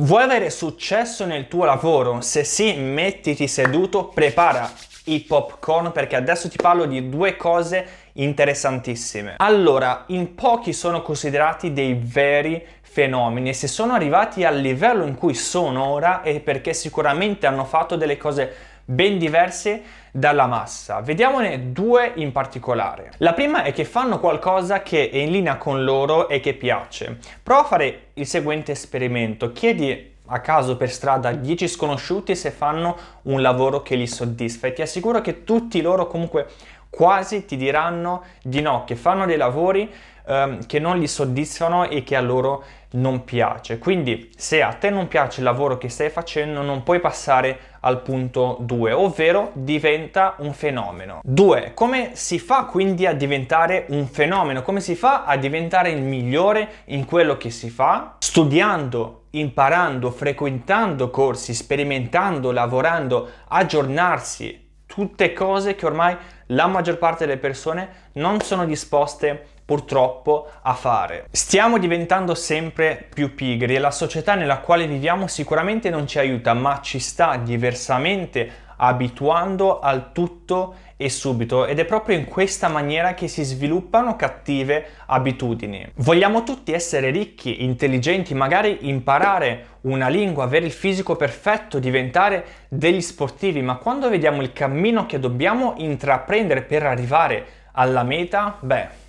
Vuoi 0.00 0.24
avere 0.24 0.50
successo 0.50 1.24
nel 1.24 1.46
tuo 1.46 1.64
lavoro? 1.64 2.20
Se 2.20 2.42
sì, 2.42 2.74
mettiti 2.74 3.46
seduto, 3.46 4.06
prepara 4.08 4.68
i 5.04 5.20
popcorn 5.20 5.92
perché 5.92 6.16
adesso 6.16 6.48
ti 6.48 6.56
parlo 6.56 6.84
di 6.86 7.08
due 7.08 7.36
cose 7.36 7.86
interessantissime. 8.14 9.36
Allora, 9.36 10.02
in 10.08 10.34
pochi 10.34 10.72
sono 10.72 11.00
considerati 11.00 11.72
dei 11.72 11.94
veri 11.94 12.60
fenomeni 12.80 13.50
e 13.50 13.52
se 13.52 13.68
sono 13.68 13.92
arrivati 13.92 14.42
al 14.42 14.58
livello 14.58 15.04
in 15.04 15.14
cui 15.14 15.34
sono 15.34 15.84
ora 15.84 16.22
è 16.22 16.40
perché 16.40 16.74
sicuramente 16.74 17.46
hanno 17.46 17.64
fatto 17.64 17.94
delle 17.94 18.16
cose 18.16 18.52
ben 18.84 19.18
diverse 19.18 19.82
dalla 20.10 20.46
massa. 20.46 21.00
Vediamone 21.00 21.72
due 21.72 22.12
in 22.16 22.32
particolare. 22.32 23.12
La 23.18 23.32
prima 23.32 23.62
è 23.62 23.72
che 23.72 23.84
fanno 23.84 24.20
qualcosa 24.20 24.82
che 24.82 25.10
è 25.10 25.16
in 25.16 25.30
linea 25.30 25.56
con 25.56 25.84
loro 25.84 26.28
e 26.28 26.40
che 26.40 26.54
piace. 26.54 27.18
Prova 27.42 27.62
a 27.62 27.64
fare 27.64 28.06
il 28.14 28.26
seguente 28.26 28.72
esperimento. 28.72 29.52
Chiedi 29.52 30.12
a 30.26 30.40
caso 30.40 30.76
per 30.76 30.90
strada 30.90 31.32
10 31.32 31.68
sconosciuti 31.68 32.34
se 32.34 32.50
fanno 32.50 32.96
un 33.22 33.42
lavoro 33.42 33.82
che 33.82 33.94
li 33.94 34.06
soddisfa 34.06 34.68
e 34.68 34.72
ti 34.72 34.80
assicuro 34.80 35.20
che 35.20 35.44
tutti 35.44 35.82
loro 35.82 36.06
comunque 36.06 36.46
quasi 36.94 37.44
ti 37.44 37.56
diranno 37.56 38.22
di 38.42 38.60
no, 38.60 38.84
che 38.84 38.94
fanno 38.94 39.26
dei 39.26 39.36
lavori 39.36 39.92
ehm, 40.26 40.66
che 40.66 40.78
non 40.78 40.98
li 40.98 41.08
soddisfano 41.08 41.88
e 41.88 42.02
che 42.04 42.16
a 42.16 42.20
loro 42.20 42.64
non 42.94 43.24
piace. 43.24 43.78
Quindi 43.78 44.30
se 44.36 44.62
a 44.62 44.72
te 44.72 44.90
non 44.90 45.08
piace 45.08 45.40
il 45.40 45.46
lavoro 45.46 45.76
che 45.78 45.88
stai 45.88 46.10
facendo 46.10 46.62
non 46.62 46.84
puoi 46.84 47.00
passare 47.00 47.58
al 47.80 48.00
punto 48.00 48.56
2, 48.60 48.92
ovvero 48.92 49.50
diventa 49.54 50.36
un 50.38 50.52
fenomeno. 50.52 51.20
2. 51.24 51.72
Come 51.74 52.10
si 52.14 52.38
fa 52.38 52.64
quindi 52.64 53.06
a 53.06 53.12
diventare 53.12 53.86
un 53.88 54.06
fenomeno? 54.06 54.62
Come 54.62 54.80
si 54.80 54.94
fa 54.94 55.24
a 55.24 55.36
diventare 55.36 55.90
il 55.90 56.02
migliore 56.02 56.68
in 56.86 57.04
quello 57.04 57.36
che 57.36 57.50
si 57.50 57.68
fa? 57.68 58.16
Studiando, 58.20 59.24
imparando, 59.30 60.10
frequentando 60.12 61.10
corsi, 61.10 61.52
sperimentando, 61.52 62.52
lavorando, 62.52 63.28
aggiornarsi, 63.48 64.63
tutte 64.94 65.32
cose 65.32 65.74
che 65.74 65.86
ormai 65.86 66.16
la 66.46 66.68
maggior 66.68 66.98
parte 66.98 67.26
delle 67.26 67.38
persone 67.38 68.10
non 68.12 68.40
sono 68.40 68.64
disposte 68.64 69.46
purtroppo 69.64 70.48
a 70.62 70.74
fare. 70.74 71.26
Stiamo 71.32 71.78
diventando 71.78 72.36
sempre 72.36 73.08
più 73.12 73.34
pigri 73.34 73.74
e 73.74 73.80
la 73.80 73.90
società 73.90 74.34
nella 74.34 74.58
quale 74.58 74.86
viviamo 74.86 75.26
sicuramente 75.26 75.90
non 75.90 76.06
ci 76.06 76.20
aiuta, 76.20 76.54
ma 76.54 76.80
ci 76.80 77.00
sta 77.00 77.36
diversamente 77.36 78.62
abituando 78.76 79.80
al 79.80 80.12
tutto 80.12 80.74
e 80.96 81.08
subito 81.10 81.66
ed 81.66 81.78
è 81.78 81.84
proprio 81.84 82.16
in 82.16 82.24
questa 82.24 82.68
maniera 82.68 83.14
che 83.14 83.28
si 83.28 83.42
sviluppano 83.42 84.16
cattive 84.16 84.86
abitudini. 85.06 85.86
Vogliamo 85.96 86.44
tutti 86.44 86.72
essere 86.72 87.10
ricchi, 87.10 87.64
intelligenti, 87.64 88.34
magari 88.34 88.78
imparare 88.82 89.66
una 89.82 90.08
lingua, 90.08 90.44
avere 90.44 90.66
il 90.66 90.72
fisico 90.72 91.16
perfetto, 91.16 91.78
diventare 91.78 92.44
degli 92.68 93.00
sportivi, 93.00 93.60
ma 93.60 93.76
quando 93.76 94.08
vediamo 94.08 94.40
il 94.40 94.52
cammino 94.52 95.06
che 95.06 95.18
dobbiamo 95.18 95.74
intraprendere 95.78 96.62
per 96.62 96.84
arrivare 96.84 97.46
alla 97.72 98.04
meta, 98.04 98.56
beh, 98.60 99.02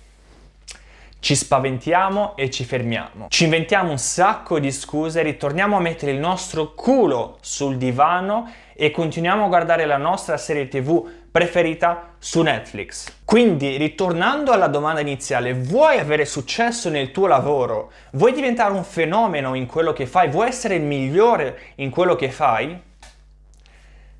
ci 1.26 1.34
spaventiamo 1.34 2.36
e 2.36 2.50
ci 2.50 2.62
fermiamo. 2.62 3.26
Ci 3.30 3.42
inventiamo 3.42 3.90
un 3.90 3.98
sacco 3.98 4.60
di 4.60 4.70
scuse, 4.70 5.22
ritorniamo 5.22 5.76
a 5.76 5.80
mettere 5.80 6.12
il 6.12 6.20
nostro 6.20 6.72
culo 6.72 7.38
sul 7.40 7.78
divano 7.78 8.48
e 8.72 8.92
continuiamo 8.92 9.46
a 9.46 9.48
guardare 9.48 9.86
la 9.86 9.96
nostra 9.96 10.36
serie 10.36 10.68
tv 10.68 11.04
preferita 11.32 12.14
su 12.20 12.42
Netflix. 12.42 13.12
Quindi, 13.24 13.76
ritornando 13.76 14.52
alla 14.52 14.68
domanda 14.68 15.00
iniziale, 15.00 15.52
vuoi 15.52 15.98
avere 15.98 16.24
successo 16.26 16.90
nel 16.90 17.10
tuo 17.10 17.26
lavoro? 17.26 17.90
Vuoi 18.12 18.32
diventare 18.32 18.72
un 18.72 18.84
fenomeno 18.84 19.54
in 19.54 19.66
quello 19.66 19.92
che 19.92 20.06
fai? 20.06 20.28
Vuoi 20.28 20.46
essere 20.46 20.76
il 20.76 20.82
migliore 20.82 21.58
in 21.76 21.90
quello 21.90 22.14
che 22.14 22.30
fai? 22.30 22.80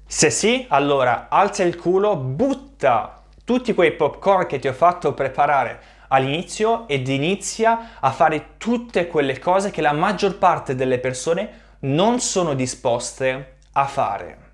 Se 0.05 0.31
sì, 0.31 0.67
allora 0.71 1.29
alza 1.31 1.63
il 1.63 1.77
culo, 1.77 2.17
butta 2.17 3.23
tutti 3.45 3.75
quei 3.75 3.93
popcorn 3.93 4.47
che 4.47 4.59
ti 4.59 4.67
ho 4.67 4.73
fatto 4.73 5.15
preparare 5.15 5.95
all'inizio 6.09 6.87
ed 6.89 7.09
inizia 7.09 7.99
a 8.01 8.11
fare 8.11 8.57
tutte 8.59 9.07
quelle 9.07 9.39
cose 9.39 9.71
che 9.71 9.81
la 9.81 9.93
maggior 9.93 10.39
parte 10.39 10.75
delle 10.75 10.99
persone 10.99 11.65
non 11.81 12.21
sono 12.21 12.55
disposte 12.55 13.57
a 13.73 13.87
fare. 13.87 14.39